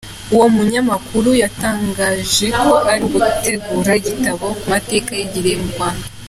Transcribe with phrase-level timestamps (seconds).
[0.33, 6.05] Uwo munyamakuru yatangaje ko ari gutegura igitabo ku mateka yagiriye mu Rwanda.